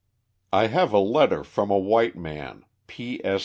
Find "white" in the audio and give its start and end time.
1.77-2.15